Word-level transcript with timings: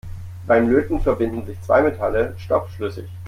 Beim 0.47 0.67
Löten 0.67 0.99
verbinden 0.99 1.45
sich 1.45 1.61
zwei 1.61 1.83
Metalle 1.83 2.33
stoffschlüssig. 2.39 3.07